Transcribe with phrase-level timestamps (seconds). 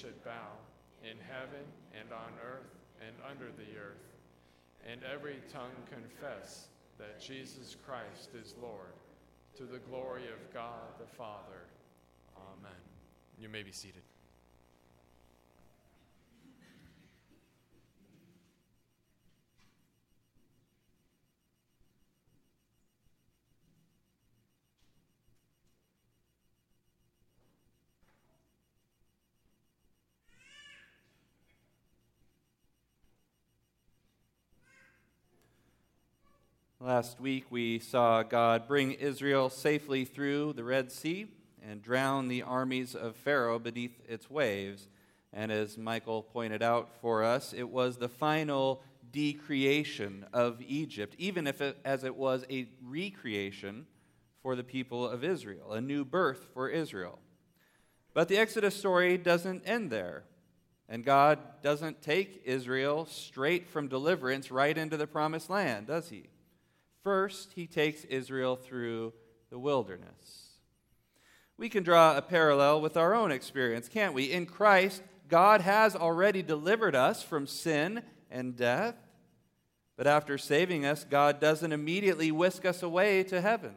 [0.00, 0.56] should bow
[1.02, 1.64] in heaven
[1.98, 2.72] and on earth
[3.06, 4.08] and under the earth,
[4.88, 8.94] and every tongue confess that Jesus Christ is Lord,
[9.56, 11.68] to the glory of God the Father.
[12.36, 12.80] Amen.
[13.38, 14.09] You may be seated.
[36.82, 41.26] Last week we saw God bring Israel safely through the Red Sea
[41.62, 44.88] and drown the armies of Pharaoh beneath its waves.
[45.30, 51.46] And as Michael pointed out for us, it was the final decreation of Egypt, even
[51.46, 53.86] if it, as it was a recreation
[54.42, 57.18] for the people of Israel, a new birth for Israel.
[58.14, 60.24] But the Exodus story doesn't end there.
[60.88, 66.30] And God doesn't take Israel straight from deliverance right into the promised land, does he?
[67.02, 69.12] First, he takes Israel through
[69.50, 70.50] the wilderness.
[71.56, 74.32] We can draw a parallel with our own experience, can't we?
[74.32, 78.96] In Christ, God has already delivered us from sin and death.
[79.96, 83.74] But after saving us, God doesn't immediately whisk us away to heaven.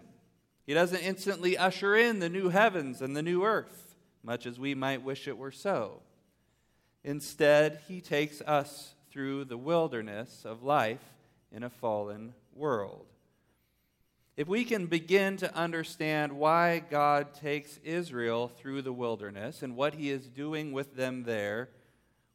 [0.66, 4.74] He doesn't instantly usher in the new heavens and the new earth, much as we
[4.74, 6.02] might wish it were so.
[7.04, 11.04] Instead, He takes us through the wilderness of life
[11.52, 13.13] in a fallen world.
[14.36, 19.94] If we can begin to understand why God takes Israel through the wilderness and what
[19.94, 21.70] he is doing with them there,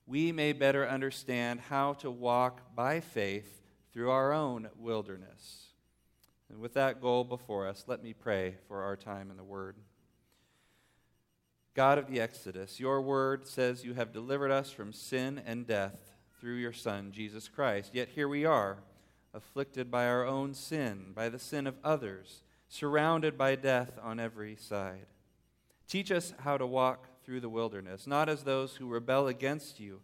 [0.06, 5.66] we may better understand how to walk by faith through our own wilderness.
[6.48, 9.74] And with that goal before us, let me pray for our time in the Word.
[11.74, 15.96] God of the Exodus, your word says you have delivered us from sin and death
[16.40, 17.90] through your Son, Jesus Christ.
[17.92, 18.78] Yet here we are
[19.34, 24.56] afflicted by our own sin, by the sin of others, surrounded by death on every
[24.56, 25.06] side.
[25.88, 30.00] Teach us how to walk through the wilderness, not as those who rebel against you,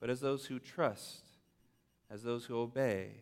[0.00, 1.24] but as those who trust,
[2.10, 3.12] as those who obey,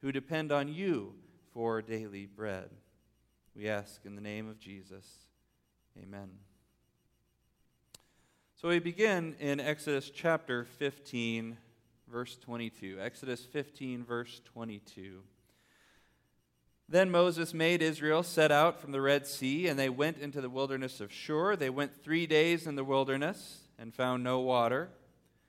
[0.00, 1.14] who depend on you
[1.52, 2.70] for daily bread.
[3.54, 5.04] We ask in the name of Jesus.
[6.00, 6.30] Amen.
[8.60, 11.58] So we begin in Exodus chapter 15
[12.10, 12.98] verse 22.
[13.00, 15.20] Exodus 15, verse 22.
[16.88, 20.48] Then Moses made Israel set out from the Red Sea, and they went into the
[20.48, 21.54] wilderness of Shur.
[21.54, 24.88] They went three days in the wilderness and found no water.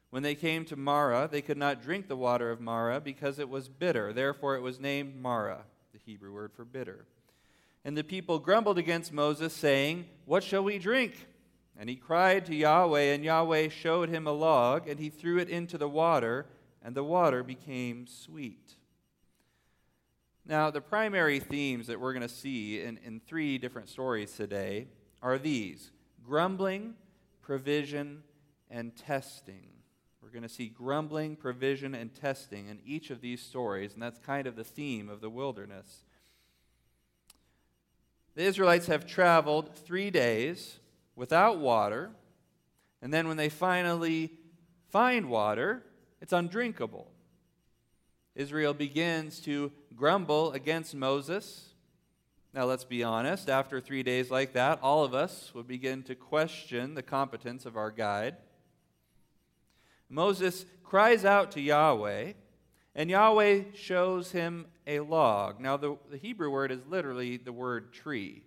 [0.09, 3.47] When they came to Marah, they could not drink the water of Marah because it
[3.47, 4.11] was bitter.
[4.11, 7.05] Therefore, it was named Marah, the Hebrew word for bitter.
[7.85, 11.27] And the people grumbled against Moses, saying, What shall we drink?
[11.79, 15.47] And he cried to Yahweh, and Yahweh showed him a log, and he threw it
[15.47, 16.45] into the water,
[16.83, 18.75] and the water became sweet.
[20.45, 24.87] Now, the primary themes that we're going to see in, in three different stories today
[25.21, 25.91] are these
[26.25, 26.95] grumbling,
[27.41, 28.23] provision,
[28.69, 29.69] and testing.
[30.21, 34.19] We're going to see grumbling, provision, and testing in each of these stories, and that's
[34.19, 36.03] kind of the theme of the wilderness.
[38.35, 40.79] The Israelites have traveled three days
[41.19, 42.09] without water.
[43.01, 44.31] And then when they finally
[44.87, 45.83] find water,
[46.21, 47.11] it's undrinkable.
[48.35, 51.73] Israel begins to grumble against Moses.
[52.53, 56.15] Now, let's be honest, after three days like that, all of us would begin to
[56.15, 58.37] question the competence of our guide.
[60.09, 62.31] Moses cries out to Yahweh,
[62.95, 65.59] and Yahweh shows him a log.
[65.59, 68.43] Now, the, the Hebrew word is literally the word tree.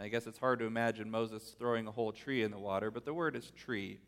[0.00, 3.04] I guess it's hard to imagine Moses throwing a whole tree in the water, but
[3.04, 3.98] the word is tree.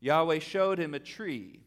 [0.00, 1.60] Yahweh showed him a tree.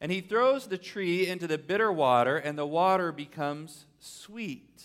[0.00, 4.82] And he throws the tree into the bitter water, and the water becomes sweet.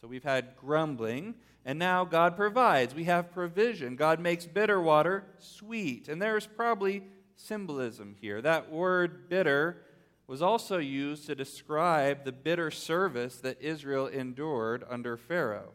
[0.00, 1.34] So we've had grumbling,
[1.64, 2.94] and now God provides.
[2.94, 3.96] We have provision.
[3.96, 6.08] God makes bitter water sweet.
[6.08, 7.02] And there's probably
[7.36, 8.40] symbolism here.
[8.40, 9.82] That word bitter
[10.26, 15.72] was also used to describe the bitter service that Israel endured under Pharaoh.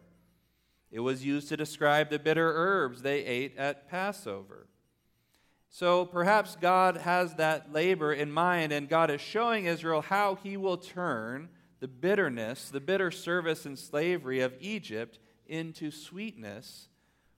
[0.93, 4.67] It was used to describe the bitter herbs they ate at Passover.
[5.67, 10.55] So perhaps God has that labor in mind, and God is showing Israel how he
[10.55, 11.49] will turn
[11.79, 15.17] the bitterness, the bitter service and slavery of Egypt
[15.47, 16.89] into sweetness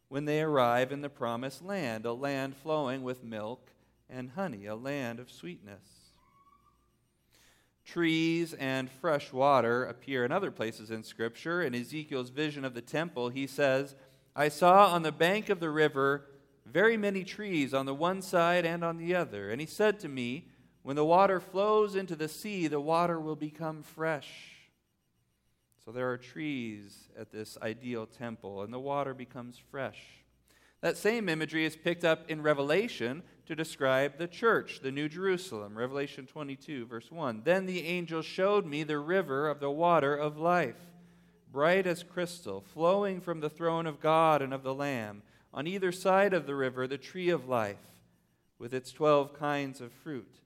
[0.10, 3.72] when they arrive in the promised land, a land flowing with milk
[4.10, 6.05] and honey, a land of sweetness.
[7.85, 11.61] Trees and fresh water appear in other places in Scripture.
[11.61, 13.95] In Ezekiel's vision of the temple, he says,
[14.35, 16.25] I saw on the bank of the river
[16.65, 19.51] very many trees on the one side and on the other.
[19.51, 20.49] And he said to me,
[20.81, 24.55] When the water flows into the sea, the water will become fresh.
[25.85, 29.99] So there are trees at this ideal temple, and the water becomes fresh.
[30.81, 35.77] That same imagery is picked up in Revelation to describe the church, the New Jerusalem.
[35.77, 37.42] Revelation 22, verse 1.
[37.44, 40.80] Then the angel showed me the river of the water of life,
[41.51, 45.21] bright as crystal, flowing from the throne of God and of the Lamb.
[45.53, 47.77] On either side of the river, the tree of life,
[48.57, 50.39] with its twelve kinds of fruit.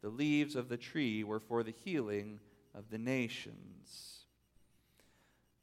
[0.00, 2.38] The leaves of the tree were for the healing
[2.74, 4.24] of the nations.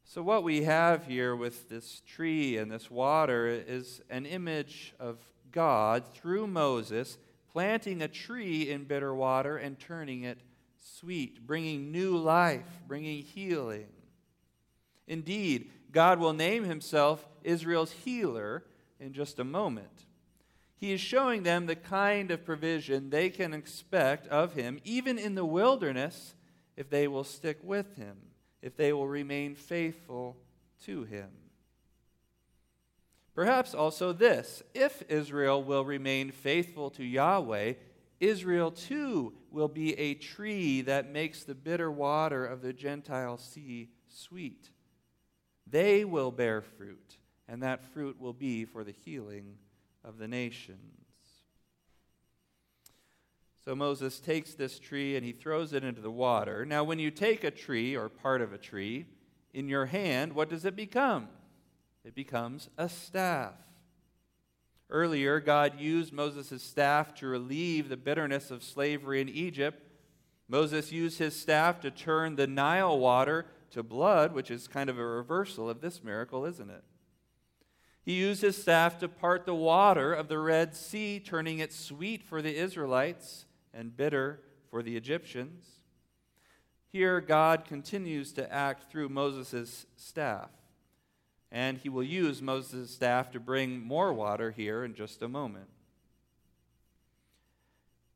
[0.04, 5.18] So, what we have here with this tree and this water is an image of
[5.56, 7.18] God through Moses
[7.52, 10.38] planting a tree in bitter water and turning it
[10.78, 13.88] sweet, bringing new life, bringing healing.
[15.08, 18.66] Indeed, God will name himself Israel's healer
[19.00, 20.06] in just a moment.
[20.76, 25.36] He is showing them the kind of provision they can expect of him, even in
[25.36, 26.36] the wilderness,
[26.76, 28.18] if they will stick with him,
[28.62, 30.36] if they will remain faithful
[30.84, 31.30] to him.
[33.36, 37.74] Perhaps also this if Israel will remain faithful to Yahweh,
[38.22, 43.90] Israel too will be a tree that makes the bitter water of the Gentile sea
[44.08, 44.70] sweet.
[45.68, 47.18] They will bear fruit,
[47.48, 49.58] and that fruit will be for the healing
[50.04, 50.80] of the nations.
[53.66, 56.66] So Moses takes this tree and he throws it into the water.
[56.66, 59.08] Now, when you take a tree or part of a tree
[59.54, 61.28] in your hand, what does it become?
[62.06, 63.56] It becomes a staff.
[64.92, 69.82] Earlier, God used Moses' staff to relieve the bitterness of slavery in Egypt.
[70.48, 75.00] Moses used his staff to turn the Nile water to blood, which is kind of
[75.00, 76.84] a reversal of this miracle, isn't it?
[78.04, 82.22] He used his staff to part the water of the Red Sea, turning it sweet
[82.22, 85.66] for the Israelites and bitter for the Egyptians.
[86.92, 90.52] Here, God continues to act through Moses' staff
[91.52, 95.68] and he will use Moses' staff to bring more water here in just a moment.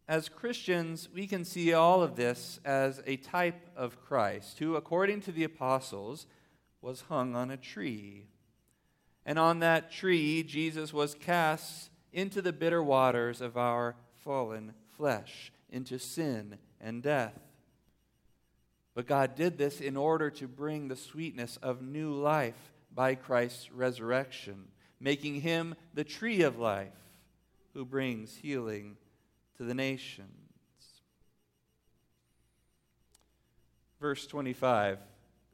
[0.07, 5.21] As Christians, we can see all of this as a type of Christ, who, according
[5.21, 6.25] to the apostles,
[6.81, 8.25] was hung on a tree.
[9.25, 15.51] And on that tree, Jesus was cast into the bitter waters of our fallen flesh,
[15.69, 17.39] into sin and death.
[18.95, 23.71] But God did this in order to bring the sweetness of new life by Christ's
[23.71, 24.65] resurrection,
[24.99, 26.93] making him the tree of life
[27.73, 28.97] who brings healing
[29.57, 30.29] to the nations.
[33.99, 34.99] Verse 25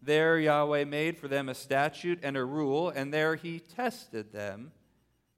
[0.01, 4.71] There Yahweh made for them a statute and a rule, and there he tested them,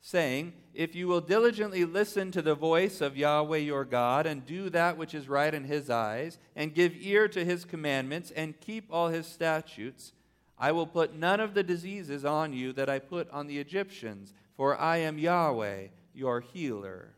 [0.02, 4.70] saying, If you will diligently listen to the voice of Yahweh your God, and do
[4.70, 8.88] that which is right in his eyes, and give ear to his commandments, and keep
[8.90, 10.14] all his statutes,
[10.60, 14.34] I will put none of the diseases on you that I put on the Egyptians,
[14.56, 17.14] for I am Yahweh, your healer.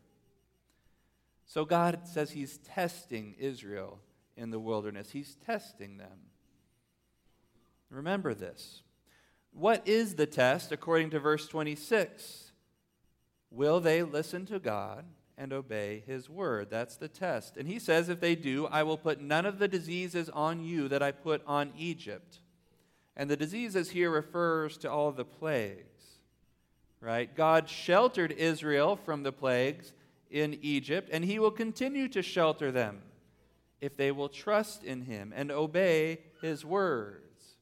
[1.46, 3.98] So God says He's testing Israel
[4.36, 6.30] in the wilderness, He's testing them.
[7.90, 8.82] Remember this.
[9.52, 12.52] What is the test according to verse 26?
[13.50, 15.04] Will they listen to God
[15.36, 16.68] and obey His word?
[16.70, 17.56] That's the test.
[17.56, 20.86] And He says, if they do, I will put none of the diseases on you
[20.88, 22.38] that I put on Egypt.
[23.16, 25.84] And the diseases here refers to all the plagues.
[27.00, 27.34] Right?
[27.34, 29.92] God sheltered Israel from the plagues
[30.30, 33.02] in Egypt, and he will continue to shelter them
[33.80, 37.56] if they will trust in him and obey his words.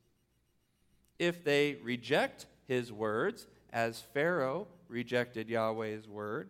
[1.18, 6.48] If they reject his words, as Pharaoh rejected Yahweh's word,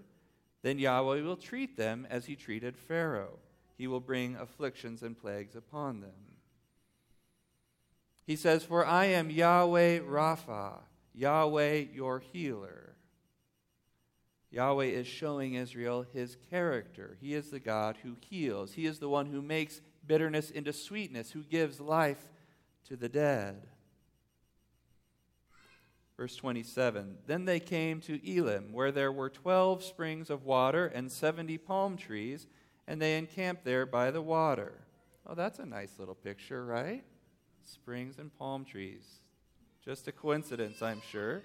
[0.63, 3.39] then Yahweh will treat them as he treated Pharaoh.
[3.77, 6.11] He will bring afflictions and plagues upon them.
[8.29, 10.81] He says, For I am Yahweh Rapha,
[11.15, 12.95] Yahweh your healer.
[14.51, 17.17] Yahweh is showing Israel his character.
[17.23, 18.75] He is the God who heals.
[18.75, 22.29] He is the one who makes bitterness into sweetness, who gives life
[22.89, 23.67] to the dead.
[26.19, 31.11] Verse 27 Then they came to Elim, where there were twelve springs of water and
[31.11, 32.47] seventy palm trees,
[32.87, 34.75] and they encamped there by the water.
[35.27, 37.05] Oh, that's a nice little picture, right?
[37.69, 39.21] Springs and palm trees.
[39.85, 41.43] Just a coincidence, I'm sure.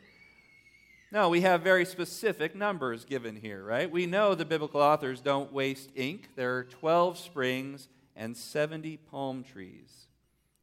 [1.12, 3.90] No, we have very specific numbers given here, right?
[3.90, 6.30] We know the biblical authors don't waste ink.
[6.36, 10.08] There are 12 springs and 70 palm trees.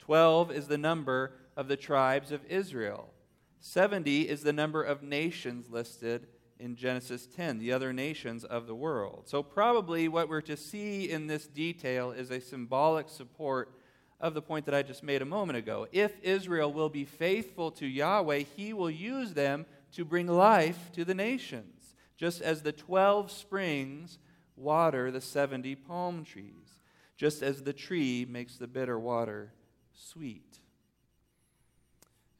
[0.01, 3.13] 12 is the number of the tribes of Israel.
[3.61, 6.27] 70 is the number of nations listed
[6.59, 9.25] in Genesis 10, the other nations of the world.
[9.27, 13.73] So, probably what we're to see in this detail is a symbolic support
[14.21, 15.87] of the point that I just made a moment ago.
[15.93, 21.05] If Israel will be faithful to Yahweh, he will use them to bring life to
[21.05, 24.19] the nations, just as the 12 springs
[24.57, 26.79] water the 70 palm trees,
[27.17, 29.53] just as the tree makes the bitter water
[29.95, 30.59] sweet.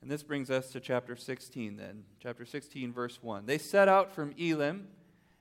[0.03, 2.05] And this brings us to chapter 16 then.
[2.23, 3.47] Chapter 16, verse 1.
[3.47, 4.89] They set out from Elim,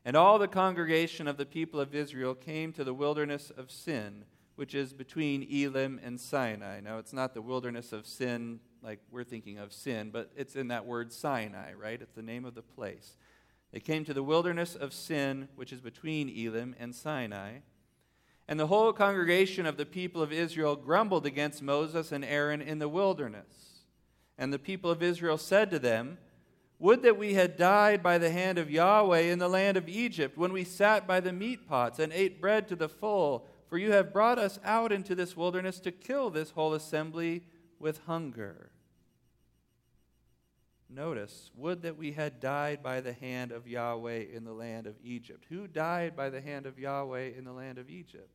[0.03, 4.25] and all the congregation of the people of Israel came to the wilderness of Sin,
[4.60, 6.82] which is between Elim and Sinai.
[6.82, 10.68] Now, it's not the wilderness of Sin like we're thinking of sin, but it's in
[10.68, 12.01] that word Sinai, right?
[12.01, 13.16] It's the name of the place.
[13.72, 17.60] They came to the wilderness of Sin, which is between Elim and Sinai.
[18.50, 22.80] And the whole congregation of the people of Israel grumbled against Moses and Aaron in
[22.80, 23.86] the wilderness.
[24.38, 26.18] And the people of Israel said to them,
[26.80, 30.38] Would that we had died by the hand of Yahweh in the land of Egypt,
[30.38, 33.48] when we sat by the meat pots and ate bread to the full.
[33.70, 37.44] For you have brought us out into this wilderness to kill this whole assembly
[37.80, 38.72] with hunger.
[40.90, 44.96] Notice, would that we had died by the hand of Yahweh in the land of
[45.04, 45.46] Egypt.
[45.50, 48.32] Who died by the hand of Yahweh in the land of Egypt?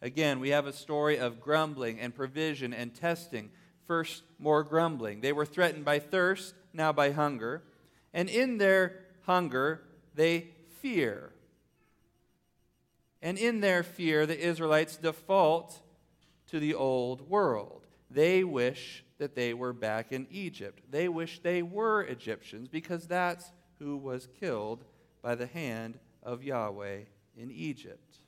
[0.00, 3.50] Again, we have a story of grumbling and provision and testing
[3.86, 5.20] First, more grumbling.
[5.20, 7.62] They were threatened by thirst, now by hunger.
[8.14, 9.82] And in their hunger,
[10.14, 10.48] they
[10.80, 11.32] fear.
[13.22, 15.80] And in their fear, the Israelites default
[16.48, 17.86] to the old world.
[18.10, 20.82] They wish that they were back in Egypt.
[20.90, 24.84] They wish they were Egyptians because that's who was killed
[25.22, 27.02] by the hand of Yahweh
[27.36, 28.18] in Egypt.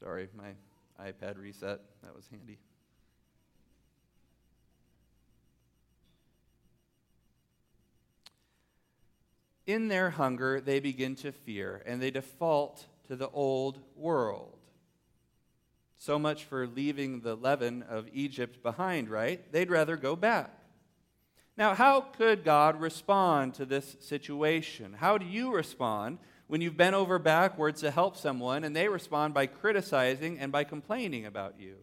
[0.00, 0.52] Sorry, my
[1.00, 1.80] iPad reset.
[2.02, 2.58] That was handy.
[9.66, 14.58] In their hunger, they begin to fear, and they default to the old world.
[15.96, 19.50] So much for leaving the leaven of Egypt behind, right?
[19.52, 20.50] They'd rather go back.
[21.56, 24.96] Now, how could God respond to this situation?
[24.98, 29.32] How do you respond when you've bent over backwards to help someone and they respond
[29.34, 31.76] by criticizing and by complaining about you?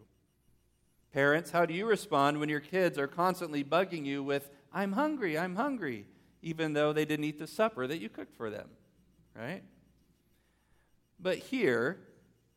[1.12, 5.38] Parents, how do you respond when your kids are constantly bugging you with, I'm hungry,
[5.38, 6.06] I'm hungry,
[6.42, 8.68] even though they didn't eat the supper that you cooked for them?
[9.34, 9.62] Right?
[11.18, 12.00] But here,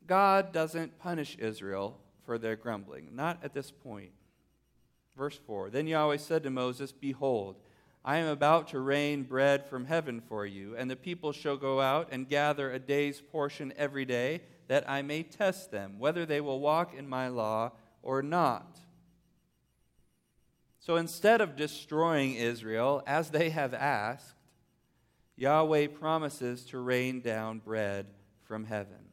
[0.07, 4.11] God doesn't punish Israel for their grumbling, not at this point.
[5.15, 7.55] Verse 4 Then Yahweh said to Moses, Behold,
[8.03, 11.81] I am about to rain bread from heaven for you, and the people shall go
[11.81, 16.41] out and gather a day's portion every day, that I may test them, whether they
[16.41, 17.71] will walk in my law
[18.03, 18.79] or not.
[20.85, 24.35] So instead of destroying Israel, as they have asked,
[25.35, 28.05] Yahweh promises to rain down bread
[28.43, 29.09] from heaven.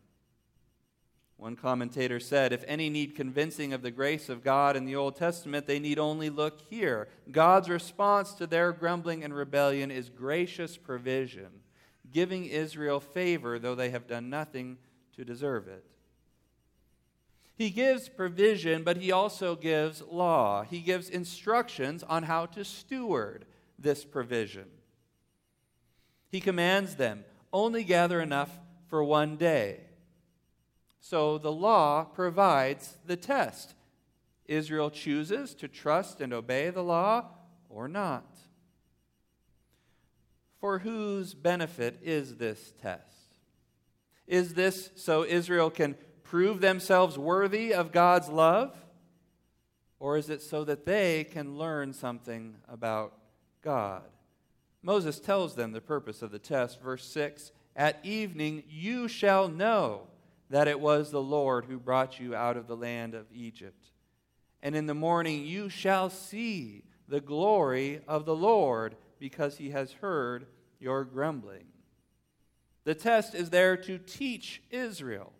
[1.38, 5.16] One commentator said if any need convincing of the grace of God in the Old
[5.16, 7.08] Testament, they need only look here.
[7.30, 11.48] God's response to their grumbling and rebellion is gracious provision,
[12.12, 14.76] giving Israel favor, though they have done nothing
[15.16, 15.86] to deserve it.
[17.62, 20.64] He gives provision, but he also gives law.
[20.64, 23.44] He gives instructions on how to steward
[23.78, 24.66] this provision.
[26.28, 28.50] He commands them only gather enough
[28.88, 29.78] for one day.
[30.98, 33.74] So the law provides the test.
[34.46, 37.26] Israel chooses to trust and obey the law
[37.68, 38.38] or not.
[40.58, 43.36] For whose benefit is this test?
[44.26, 45.94] Is this so Israel can
[46.32, 48.74] prove themselves worthy of God's love?
[50.00, 53.12] Or is it so that they can learn something about
[53.60, 54.04] God?
[54.82, 56.80] Moses tells them the purpose of the test.
[56.80, 60.06] Verse 6 At evening you shall know
[60.48, 63.90] that it was the Lord who brought you out of the land of Egypt.
[64.62, 69.92] And in the morning you shall see the glory of the Lord, because he has
[69.92, 70.46] heard
[70.80, 71.66] your grumbling.
[72.84, 75.34] The test is there to teach Israel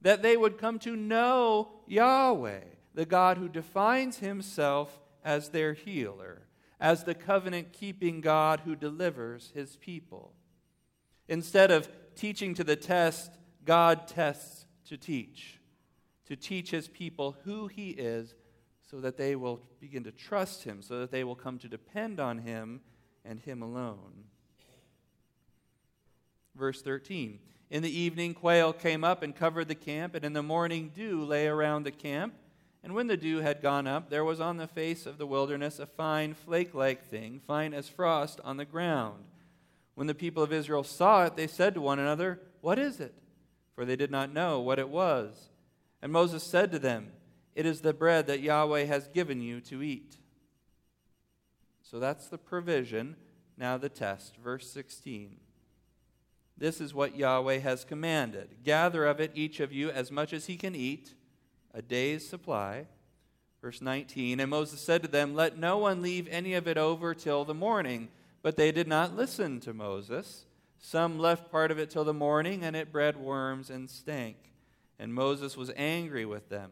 [0.00, 2.60] that they would come to know Yahweh,
[2.94, 6.42] the God who defines himself as their healer,
[6.80, 10.32] as the covenant keeping God who delivers his people.
[11.28, 13.32] Instead of teaching to the test
[13.64, 15.58] God tests to teach,
[16.26, 18.34] to teach his people who he is
[18.90, 22.18] so that they will begin to trust him, so that they will come to depend
[22.18, 22.80] on him
[23.24, 24.24] and him alone.
[26.54, 27.38] Verse 13
[27.70, 31.22] In the evening, quail came up and covered the camp, and in the morning, dew
[31.22, 32.34] lay around the camp.
[32.82, 35.78] And when the dew had gone up, there was on the face of the wilderness
[35.78, 39.24] a fine flake like thing, fine as frost on the ground.
[39.94, 43.14] When the people of Israel saw it, they said to one another, What is it?
[43.74, 45.50] For they did not know what it was.
[46.00, 47.10] And Moses said to them,
[47.54, 50.16] It is the bread that Yahweh has given you to eat.
[51.82, 53.16] So that's the provision.
[53.56, 54.36] Now the test.
[54.36, 55.36] Verse 16.
[56.58, 60.46] This is what Yahweh has commanded Gather of it, each of you, as much as
[60.46, 61.14] he can eat
[61.72, 62.86] a day's supply.
[63.62, 67.14] Verse 19 And Moses said to them, Let no one leave any of it over
[67.14, 68.08] till the morning.
[68.42, 70.46] But they did not listen to Moses.
[70.78, 74.36] Some left part of it till the morning, and it bred worms and stank.
[74.98, 76.70] And Moses was angry with them.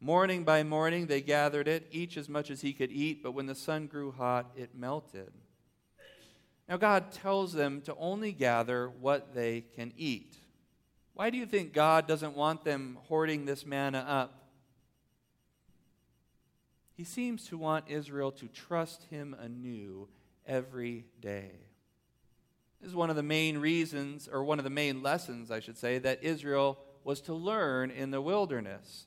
[0.00, 3.46] Morning by morning they gathered it, each as much as he could eat, but when
[3.46, 5.32] the sun grew hot, it melted.
[6.68, 10.36] Now God tells them to only gather what they can eat.
[11.14, 14.48] Why do you think God doesn't want them hoarding this manna up?
[16.94, 20.08] He seems to want Israel to trust him anew
[20.46, 21.52] every day.
[22.80, 25.78] This is one of the main reasons, or one of the main lessons, I should
[25.78, 29.06] say, that Israel was to learn in the wilderness.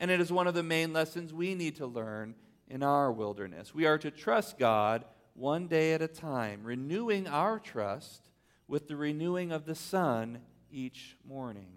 [0.00, 2.34] And it is one of the main lessons we need to learn
[2.68, 3.74] in our wilderness.
[3.74, 5.04] We are to trust God
[5.34, 8.30] one day at a time, renewing our trust
[8.66, 10.38] with the renewing of the sun
[10.70, 11.68] each morning.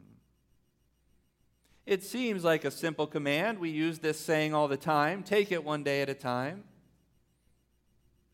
[1.86, 3.60] It seems like a simple command.
[3.60, 6.66] We use this saying all the time take it one day at a time.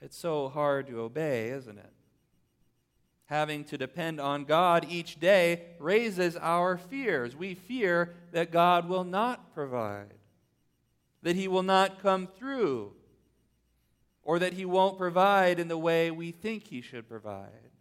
[0.01, 1.93] It's so hard to obey, isn't it?
[3.27, 7.35] Having to depend on God each day raises our fears.
[7.35, 10.13] We fear that God will not provide,
[11.21, 12.93] that He will not come through,
[14.23, 17.71] or that He won't provide in the way we think He should provide.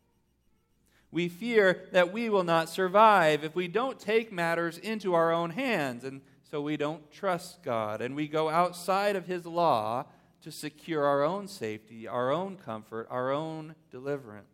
[1.10, 5.50] We fear that we will not survive if we don't take matters into our own
[5.50, 10.06] hands, and so we don't trust God, and we go outside of His law
[10.42, 14.46] to secure our own safety, our own comfort, our own deliverance.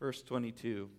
[0.00, 0.90] Verse 22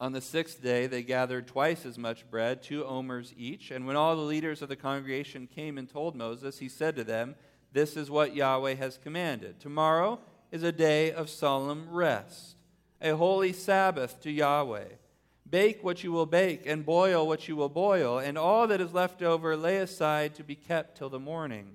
[0.00, 3.70] On the sixth day, they gathered twice as much bread, two omers each.
[3.70, 7.04] And when all the leaders of the congregation came and told Moses, he said to
[7.04, 7.36] them,
[7.72, 9.60] This is what Yahweh has commanded.
[9.60, 10.18] Tomorrow,
[10.54, 12.54] is a day of solemn rest,
[13.00, 14.84] a holy Sabbath to Yahweh.
[15.50, 18.94] Bake what you will bake, and boil what you will boil, and all that is
[18.94, 21.72] left over lay aside to be kept till the morning.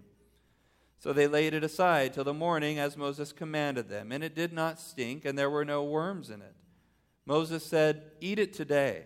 [0.97, 4.53] So they laid it aside till the morning, as Moses commanded them, and it did
[4.53, 6.55] not stink, and there were no worms in it.
[7.29, 9.03] Moses said, Eat it today,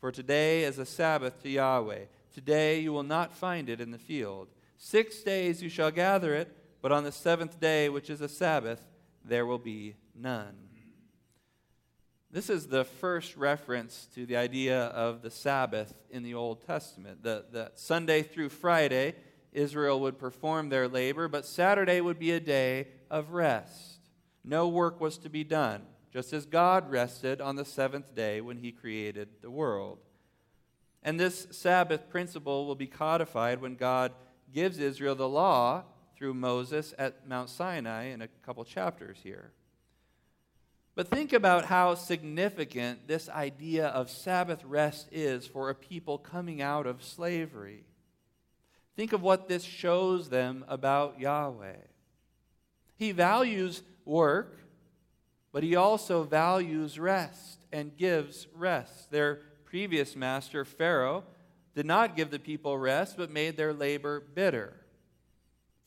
[0.00, 2.06] for today is a Sabbath to Yahweh.
[2.32, 4.48] Today you will not find it in the field.
[4.78, 8.82] Six days you shall gather it, but on the seventh day, which is a Sabbath,
[9.22, 10.54] there will be none.
[12.30, 17.22] This is the first reference to the idea of the Sabbath in the Old Testament.
[17.22, 19.16] The, the Sunday through Friday,
[19.52, 23.98] Israel would perform their labor, but Saturday would be a day of rest.
[24.42, 25.82] No work was to be done,
[26.16, 29.98] just as God rested on the seventh day when he created the world.
[31.02, 34.12] And this Sabbath principle will be codified when God
[34.50, 35.84] gives Israel the law
[36.16, 39.52] through Moses at Mount Sinai in a couple chapters here.
[40.94, 46.62] But think about how significant this idea of Sabbath rest is for a people coming
[46.62, 47.84] out of slavery.
[48.96, 51.76] Think of what this shows them about Yahweh.
[52.96, 54.56] He values work,
[55.56, 59.10] but he also values rest and gives rest.
[59.10, 61.24] Their previous master, Pharaoh,
[61.74, 64.74] did not give the people rest, but made their labor bitter.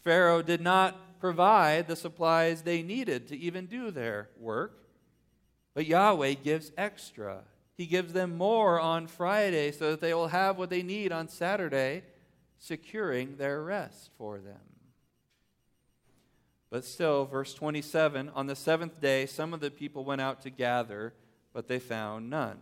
[0.03, 4.88] Pharaoh did not provide the supplies they needed to even do their work.
[5.75, 7.43] But Yahweh gives extra.
[7.77, 11.27] He gives them more on Friday so that they will have what they need on
[11.27, 12.01] Saturday,
[12.58, 14.68] securing their rest for them.
[16.69, 20.49] But still, verse 27 on the seventh day, some of the people went out to
[20.49, 21.13] gather,
[21.51, 22.60] but they found none.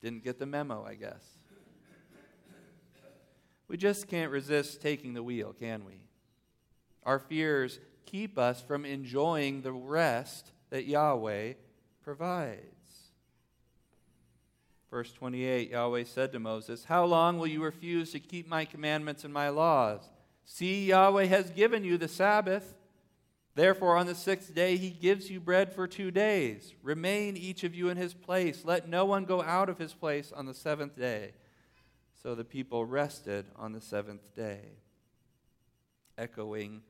[0.00, 1.24] Didn't get the memo, I guess.
[3.68, 6.00] We just can't resist taking the wheel, can we?
[7.02, 11.54] Our fears keep us from enjoying the rest that Yahweh
[12.02, 12.62] provides.
[14.88, 19.24] Verse 28 Yahweh said to Moses, How long will you refuse to keep my commandments
[19.24, 20.08] and my laws?
[20.44, 22.75] See, Yahweh has given you the Sabbath.
[23.56, 26.74] Therefore, on the sixth day, he gives you bread for two days.
[26.82, 28.66] Remain each of you in his place.
[28.66, 31.32] Let no one go out of his place on the seventh day.
[32.22, 34.60] So the people rested on the seventh day,
[36.18, 36.82] echoing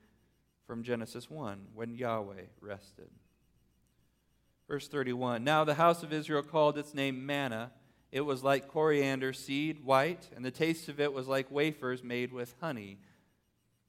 [0.66, 3.11] from Genesis 1 when Yahweh rested.
[4.68, 7.70] Verse 31 Now the house of Israel called its name manna,
[8.11, 12.33] It was like coriander seed, white, and the taste of it was like wafers made
[12.33, 12.98] with honey.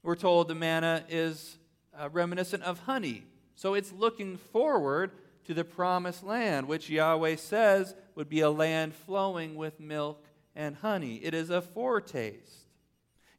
[0.04, 1.58] We're told the manna is
[2.00, 3.24] uh, reminiscent of honey.
[3.56, 5.12] So it's looking forward
[5.46, 10.76] to the promised land, which Yahweh says would be a land flowing with milk and
[10.76, 11.16] honey.
[11.18, 12.66] It is a foretaste.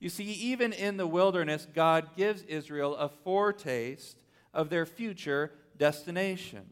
[0.01, 4.17] You see, even in the wilderness, God gives Israel a foretaste
[4.55, 6.65] of their future destination.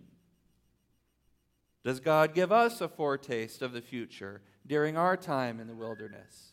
[1.85, 6.53] Does God give us a foretaste of the future during our time in the wilderness?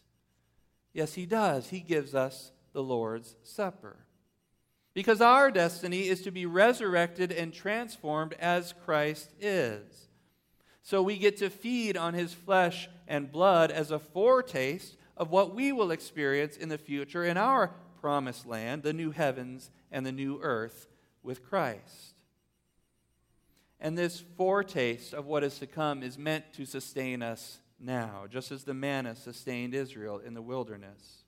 [0.93, 1.69] Yes, He does.
[1.69, 3.97] He gives us the Lord's Supper.
[4.93, 10.07] Because our destiny is to be resurrected and transformed as Christ is.
[10.83, 15.55] So we get to feed on His flesh and blood as a foretaste of what
[15.55, 20.11] we will experience in the future in our promised land, the new heavens and the
[20.11, 20.87] new earth
[21.23, 22.15] with Christ.
[23.79, 28.51] And this foretaste of what is to come is meant to sustain us now, just
[28.51, 31.22] as the manna sustained Israel in the wilderness.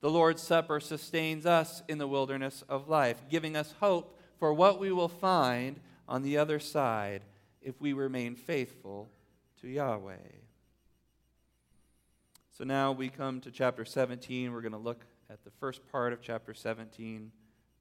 [0.00, 4.78] The Lord's Supper sustains us in the wilderness of life, giving us hope for what
[4.78, 7.22] we will find on the other side
[7.60, 9.08] if we remain faithful
[9.60, 10.16] to Yahweh.
[12.56, 14.52] So now we come to chapter 17.
[14.52, 17.30] We're going to look at the first part of chapter 17,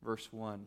[0.03, 0.65] verse 1.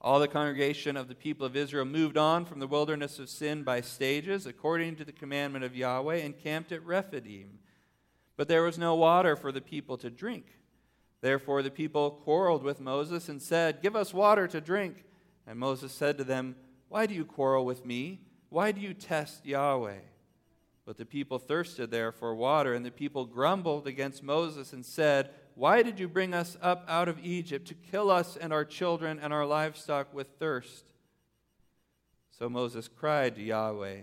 [0.00, 3.62] All the congregation of the people of Israel moved on from the wilderness of sin
[3.62, 7.58] by stages, according to the commandment of Yahweh, and camped at Rephidim.
[8.36, 10.46] But there was no water for the people to drink.
[11.20, 15.04] Therefore the people quarreled with Moses and said, Give us water to drink.
[15.46, 16.56] And Moses said to them,
[16.88, 18.20] Why do you quarrel with me?
[18.48, 19.98] Why do you test Yahweh?
[20.86, 25.30] But the people thirsted there for water, and the people grumbled against Moses and said,
[25.54, 29.20] why did you bring us up out of Egypt to kill us and our children
[29.22, 30.84] and our livestock with thirst?
[32.30, 34.00] So Moses cried to Yahweh,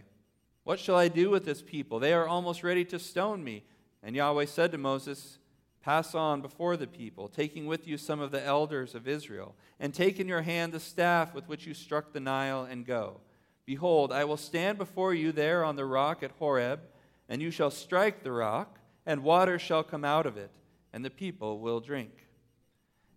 [0.63, 1.99] What shall I do with this people?
[1.99, 3.65] They are almost ready to stone me.
[4.03, 5.37] And Yahweh said to Moses,
[5.81, 9.93] Pass on before the people, taking with you some of the elders of Israel, and
[9.93, 13.21] take in your hand the staff with which you struck the Nile, and go.
[13.65, 16.81] Behold, I will stand before you there on the rock at Horeb,
[17.27, 20.51] and you shall strike the rock, and water shall come out of it
[20.93, 22.27] and the people will drink.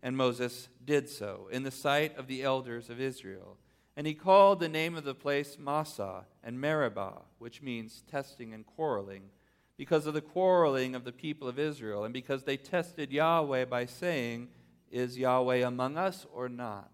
[0.02, 3.56] And Moses did so in the sight of the elders of Israel.
[3.96, 8.66] And he called the name of the place Massah and Meribah, which means testing and
[8.66, 9.30] quarreling,
[9.76, 13.86] because of the quarreling of the people of Israel, and because they tested Yahweh by
[13.86, 14.48] saying,
[14.90, 16.90] Is Yahweh among us or not?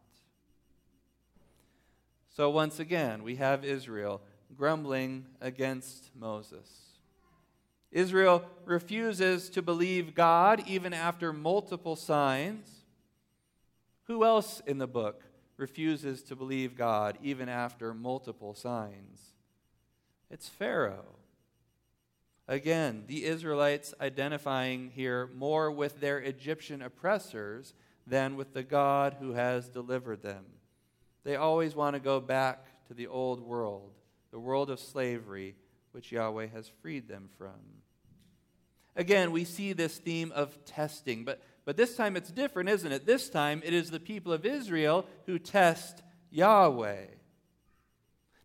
[2.31, 4.23] So once again, we have Israel
[4.57, 6.69] grumbling against Moses.
[7.93, 12.85] Israel refuses to believe God even after multiple signs.
[14.05, 15.23] Who else in the book
[15.57, 19.21] refuses to believe God even after multiple signs?
[20.31, 21.20] It's Pharaoh.
[22.51, 27.75] Again, the Israelites identifying here more with their Egyptian oppressors
[28.09, 30.45] than with the God who has delivered them.
[31.23, 33.93] They always want to go back to the old world,
[34.33, 35.55] the world of slavery,
[35.93, 37.55] which Yahweh has freed them from.
[38.97, 43.07] Again, we see this theme of testing, but, but this time it's different, isn't it?
[43.07, 47.07] This time it is the people of Israel who test Yahweh.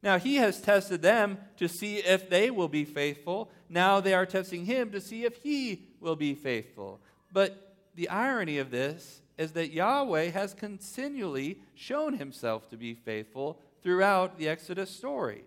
[0.05, 3.49] Now, he has tested them to see if they will be faithful.
[3.67, 7.01] Now they are testing him to see if he will be faithful.
[7.33, 13.59] But the irony of this is that Yahweh has continually shown himself to be faithful
[13.81, 15.43] throughout the Exodus story.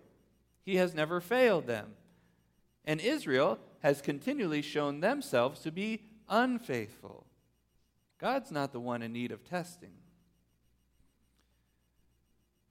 [0.65, 1.93] He has never failed them.
[2.83, 7.25] And Israel has continually shown themselves to be unfaithful.
[8.19, 9.98] God's not the one in need of testing.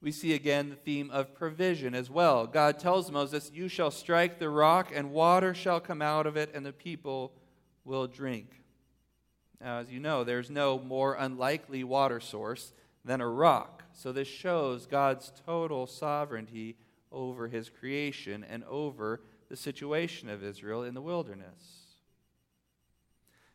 [0.01, 2.47] We see again the theme of provision as well.
[2.47, 6.51] God tells Moses, You shall strike the rock, and water shall come out of it,
[6.55, 7.33] and the people
[7.85, 8.63] will drink.
[9.61, 12.73] Now, as you know, there's no more unlikely water source
[13.05, 13.83] than a rock.
[13.93, 16.77] So this shows God's total sovereignty
[17.11, 21.87] over his creation and over the situation of Israel in the wilderness.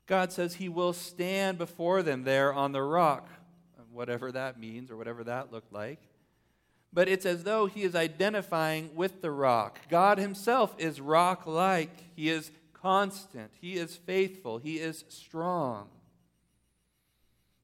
[0.05, 3.29] God says he will stand before them there on the rock,
[3.91, 6.01] whatever that means or whatever that looked like.
[6.93, 9.79] But it's as though he is identifying with the rock.
[9.89, 12.15] God himself is rock like.
[12.15, 13.51] He is constant.
[13.59, 14.59] He is faithful.
[14.59, 15.87] He is strong.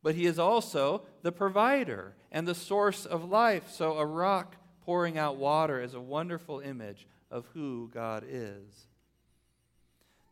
[0.02, 3.70] But he is also the provider and the source of life.
[3.70, 8.88] So a rock pouring out water is a wonderful image of who God is.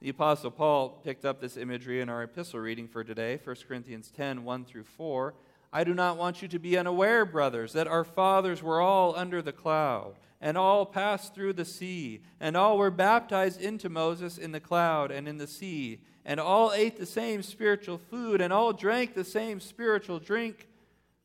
[0.02, 4.12] The Apostle Paul picked up this imagery in our epistle reading for today, 1 Corinthians
[4.16, 5.34] 10 1 through 4.
[5.78, 9.44] I do not want you to be unaware, brothers, that our fathers were all under
[9.44, 14.54] the cloud, and all passed through the sea, and all were baptized into Moses in
[14.54, 18.74] the cloud and in the sea, and all ate the same spiritual food, and all
[18.74, 20.68] drank the same spiritual drink,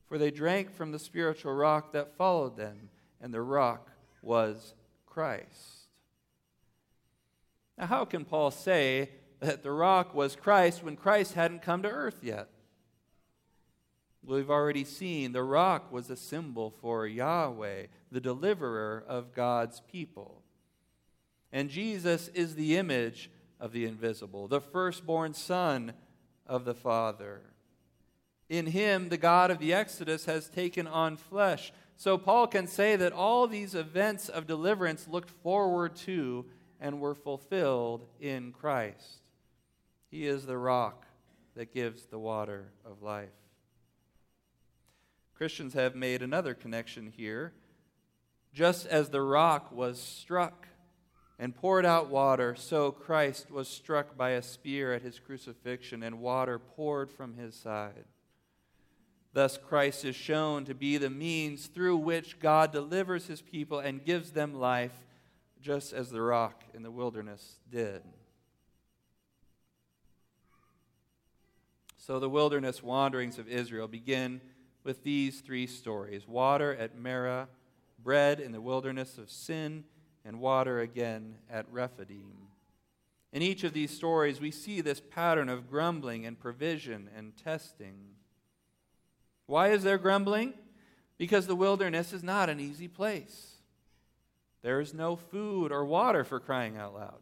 [0.07, 2.91] for they drank from the spiritual rock that followed them,
[3.23, 4.75] and the rock was
[5.07, 5.87] Christ.
[7.79, 11.89] Now, how can Paul say that the rock was Christ when Christ hadn't come to
[11.89, 12.51] earth yet?
[14.25, 20.43] We've already seen the rock was a symbol for Yahweh, the deliverer of God's people.
[21.53, 25.93] And Jesus is the image of the invisible, the firstborn Son
[26.47, 27.43] of the Father.
[28.49, 31.73] In him, the God of the Exodus has taken on flesh.
[31.97, 36.47] So Paul can say that all these events of deliverance looked forward to
[36.81, 39.23] and were fulfilled in Christ.
[40.11, 41.07] He is the rock
[41.55, 43.31] that gives the water of life.
[45.43, 47.53] Christians have made another connection here.
[48.55, 50.69] Just as the rock was struck
[51.37, 56.21] and poured out water, so Christ was struck by a spear at his crucifixion, and
[56.21, 58.05] water poured from his side.
[59.33, 64.05] Thus, Christ is shown to be the means through which God delivers his people and
[64.05, 64.95] gives them life,
[65.61, 68.03] just as the rock in the wilderness did.
[71.97, 74.41] So, the wilderness wanderings of Israel begin
[74.85, 77.49] with these three stories water at Marah,
[78.03, 79.85] bread in the wilderness of sin,
[80.25, 82.49] and water again at Rephidim.
[83.33, 87.97] In each of these stories, we see this pattern of grumbling and provision and testing.
[89.47, 90.55] Why is there grumbling?
[91.17, 93.57] Because the wilderness is not an easy place.
[94.63, 97.21] There is no food or water for crying out loud.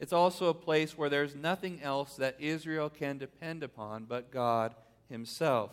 [0.00, 4.74] It's also a place where there's nothing else that Israel can depend upon but God
[5.08, 5.72] Himself.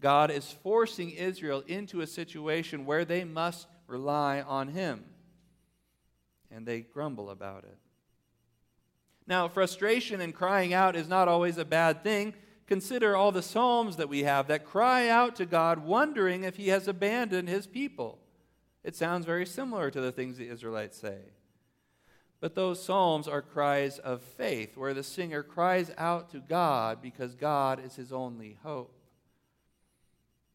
[0.00, 5.04] God is forcing Israel into a situation where they must rely on Him.
[6.50, 7.78] And they grumble about it.
[9.26, 12.34] Now, frustration and crying out is not always a bad thing.
[12.66, 16.68] Consider all the Psalms that we have that cry out to God, wondering if He
[16.68, 18.18] has abandoned His people.
[18.82, 21.18] It sounds very similar to the things the Israelites say.
[22.40, 27.34] But those Psalms are cries of faith, where the singer cries out to God because
[27.34, 28.94] God is his only hope.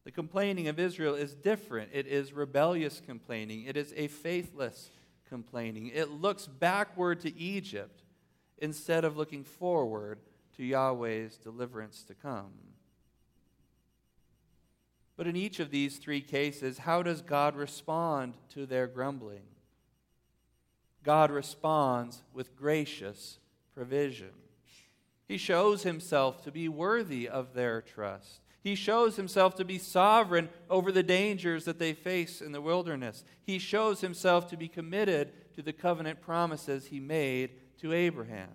[0.04, 1.90] The complaining of Israel is different.
[1.92, 4.90] It is rebellious complaining, it is a faithless
[5.28, 5.90] complaining.
[5.94, 8.02] It looks backward to Egypt
[8.58, 10.18] instead of looking forward
[10.56, 12.52] to Yahweh's deliverance to come.
[15.16, 19.42] But in each of these three cases, how does God respond to their grumbling?
[21.02, 23.38] God responds with gracious
[23.74, 24.30] provision.
[25.28, 28.40] He shows himself to be worthy of their trust.
[28.62, 33.24] He shows himself to be sovereign over the dangers that they face in the wilderness.
[33.42, 38.48] He shows himself to be committed to the covenant promises he made to Abraham.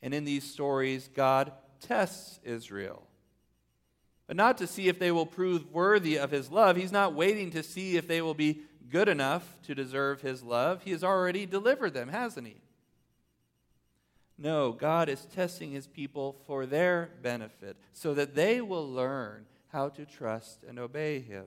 [0.00, 3.02] And in these stories, God tests Israel.
[4.26, 6.76] But not to see if they will prove worthy of his love.
[6.76, 10.82] He's not waiting to see if they will be good enough to deserve his love.
[10.82, 12.56] He has already delivered them, hasn't he?
[14.38, 19.88] No, God is testing his people for their benefit so that they will learn how
[19.90, 21.46] to trust and obey him.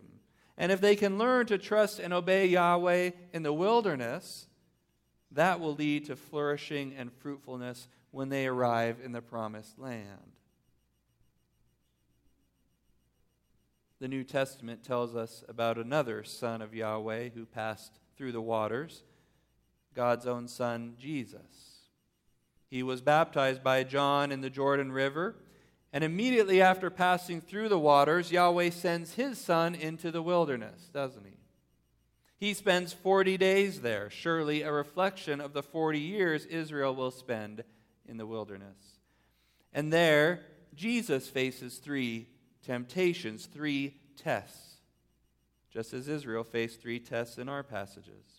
[0.58, 4.47] And if they can learn to trust and obey Yahweh in the wilderness,
[5.32, 10.34] that will lead to flourishing and fruitfulness when they arrive in the promised land.
[13.99, 19.04] The New Testament tells us about another son of Yahweh who passed through the waters,
[19.93, 21.68] God's own son, Jesus.
[22.69, 25.36] He was baptized by John in the Jordan River.
[25.91, 31.25] And immediately after passing through the waters, Yahweh sends his son into the wilderness, doesn't
[31.25, 31.38] he?
[32.38, 37.63] He spends 40 days there, surely a reflection of the 40 years Israel will spend
[38.08, 38.77] in the wilderness.
[39.73, 42.27] And there, Jesus faces three
[42.63, 44.77] temptations, three tests,
[45.71, 48.38] just as Israel faced three tests in our passages.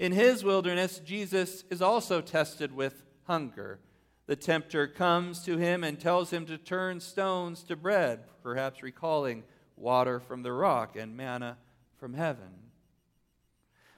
[0.00, 3.80] In his wilderness, Jesus is also tested with hunger.
[4.26, 9.44] The tempter comes to him and tells him to turn stones to bread, perhaps recalling
[9.76, 11.58] water from the rock and manna
[11.98, 12.48] from heaven.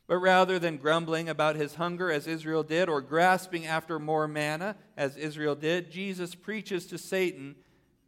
[0.09, 4.75] But rather than grumbling about his hunger as Israel did, or grasping after more manna
[4.97, 7.55] as Israel did, Jesus preaches to Satan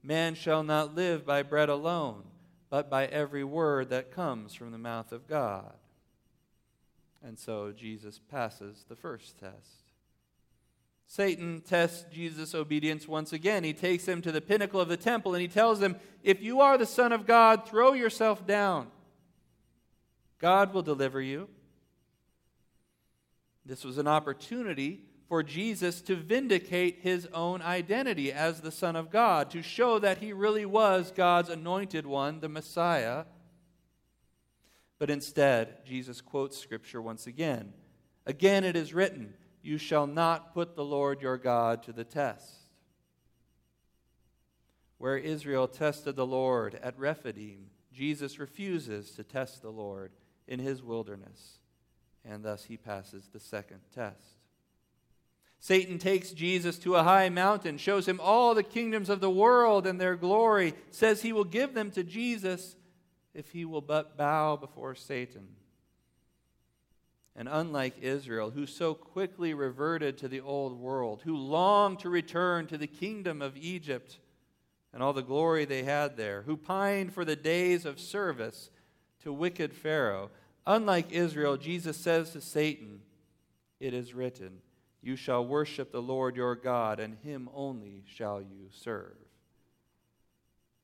[0.02, 2.24] Man shall not live by bread alone,
[2.70, 5.74] but by every word that comes from the mouth of God.
[7.26, 9.84] And so Jesus passes the first test.
[11.06, 13.64] Satan tests Jesus' obedience once again.
[13.64, 16.60] He takes him to the pinnacle of the temple and he tells him, If you
[16.60, 18.88] are the Son of God, throw yourself down.
[20.38, 21.48] God will deliver you.
[23.64, 29.10] This was an opportunity for Jesus to vindicate his own identity as the Son of
[29.10, 33.24] God, to show that he really was God's anointed one, the Messiah.
[35.04, 37.74] But instead, Jesus quotes Scripture once again.
[38.24, 42.70] Again, it is written, You shall not put the Lord your God to the test.
[44.96, 50.10] Where Israel tested the Lord at Rephidim, Jesus refuses to test the Lord
[50.48, 51.58] in his wilderness,
[52.24, 54.38] and thus he passes the second test.
[55.60, 59.86] Satan takes Jesus to a high mountain, shows him all the kingdoms of the world
[59.86, 62.76] and their glory, says he will give them to Jesus
[63.34, 65.48] if he will but bow before Satan.
[67.36, 72.66] And unlike Israel, who so quickly reverted to the old world, who longed to return
[72.68, 74.20] to the kingdom of Egypt
[74.92, 78.70] and all the glory they had there, who pined for the days of service
[79.24, 80.30] to wicked Pharaoh,
[80.64, 83.00] unlike Israel, Jesus says to Satan,
[83.80, 84.58] It is written,
[85.02, 89.16] You shall worship the Lord your God, and him only shall you serve.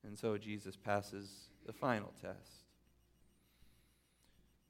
[0.04, 2.64] And so Jesus passes the final test.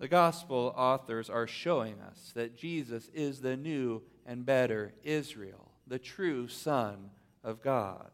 [0.00, 5.98] The gospel authors are showing us that Jesus is the new and better Israel, the
[5.98, 7.08] true Son
[7.42, 8.10] of God.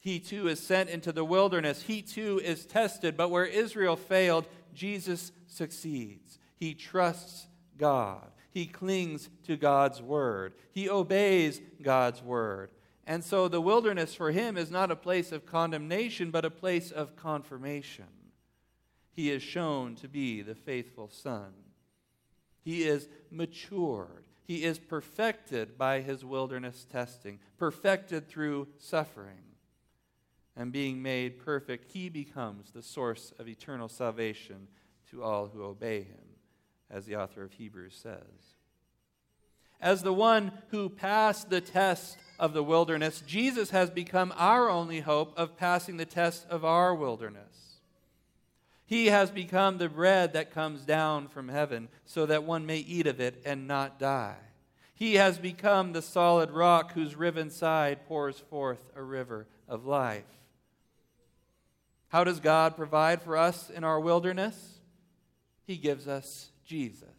[0.00, 1.82] He too is sent into the wilderness.
[1.82, 3.16] He too is tested.
[3.16, 6.40] But where Israel failed, Jesus succeeds.
[6.56, 8.26] He trusts God.
[8.50, 10.54] He clings to God's word.
[10.72, 12.70] He obeys God's word.
[13.08, 16.92] And so the wilderness for him is not a place of condemnation, but a place
[16.92, 18.06] of confirmation
[19.18, 21.52] he is shown to be the faithful Son.
[22.60, 24.22] He is matured.
[24.44, 29.42] He is perfected by his wilderness testing, perfected through suffering.
[30.54, 34.68] And being made perfect, he becomes the source of eternal salvation
[35.10, 36.36] to all who obey him,
[36.88, 38.54] as the author of Hebrews says.
[39.80, 45.00] As the one who passed the test of the wilderness, Jesus has become our only
[45.00, 47.78] hope of passing the test of our wilderness.
[48.86, 53.06] He has become the bread that comes down from heaven so that one may eat
[53.06, 54.36] of it and not die.
[54.94, 60.24] He has become the solid rock whose riven side pours forth a river of life.
[62.08, 64.80] How does God provide for us in our wilderness?
[65.66, 67.17] He gives us Jesus.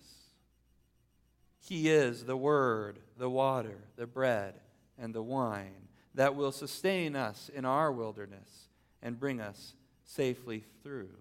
[1.69, 4.55] He is the Word, the water, the bread,
[4.97, 8.69] and the wine that will sustain us in our wilderness
[9.03, 11.11] and bring us safely through.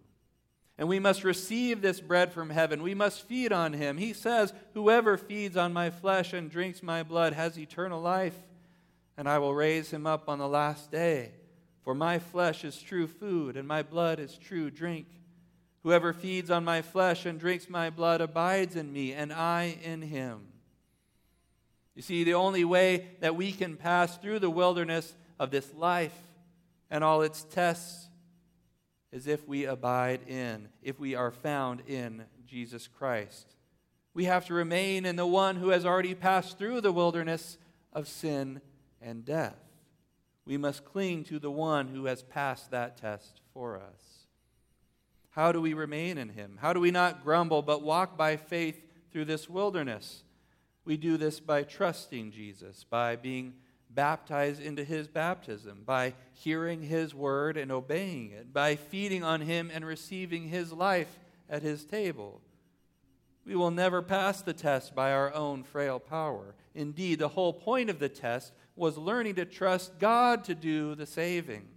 [0.79, 2.83] And we must receive this bread from heaven.
[2.83, 3.99] We must feed on him.
[3.99, 8.37] He says, Whoever feeds on my flesh and drinks my blood has eternal life,
[9.19, 11.33] and I will raise him up on the last day.
[11.83, 15.09] For my flesh is true food, and my blood is true drink.
[15.89, 20.03] Whoever feeds on my flesh and drinks my blood abides in me, and I in
[20.03, 20.49] him.
[21.95, 26.13] You see, the only way that we can pass through the wilderness of this life
[26.91, 28.11] and all its tests
[29.13, 33.57] is if we abide in, if we are found in Jesus Christ.
[34.13, 37.57] We have to remain in the one who has already passed through the wilderness
[37.95, 38.61] of sin
[39.01, 39.57] and death.
[40.45, 44.08] We must cling to the one who has passed that test for us.
[45.39, 46.59] How do we remain in him?
[46.61, 50.25] How do we not grumble but walk by faith through this wilderness?
[50.85, 53.55] We do this by trusting Jesus, by being
[53.89, 59.71] baptized into his baptism, by hearing his word and obeying it, by feeding on him
[59.73, 62.41] and receiving his life at his table.
[63.47, 66.57] We will never pass the test by our own frail power.
[66.75, 71.07] Indeed, the whole point of the test was learning to trust God to do the
[71.07, 71.69] saving,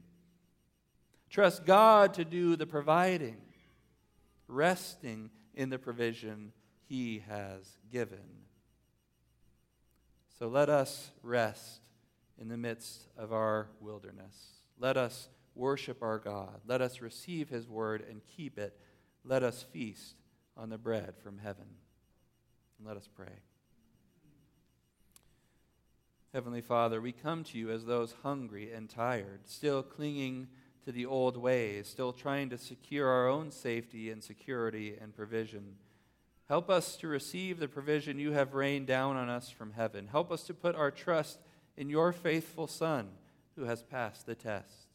[1.30, 3.38] trust God to do the providing,
[4.52, 6.52] resting in the provision
[6.88, 8.46] he has given.
[10.38, 11.82] So let us rest
[12.40, 14.36] in the midst of our wilderness.
[14.80, 16.62] Let us worship our God.
[16.66, 18.78] Let us receive his word and keep it.
[19.24, 20.16] Let us feast
[20.58, 21.68] on the bread from heaven.
[22.78, 23.40] And let us pray.
[26.34, 30.48] Heavenly Father, we come to you as those hungry and tired, still clinging
[30.86, 35.76] to the old ways, still trying to secure our own safety and security and provision.
[36.48, 40.08] Help us to receive the provision you have rained down on us from heaven.
[40.12, 41.40] Help us to put our trust
[41.78, 43.10] in your faithful Son
[43.56, 44.88] who has passed the test.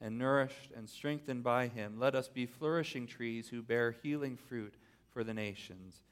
[0.00, 4.74] And nourished and strengthened by him, let us be flourishing trees who bear healing fruit
[5.12, 6.02] for the nations.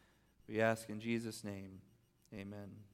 [0.49, 1.81] We ask in Jesus' name,
[2.33, 2.90] amen.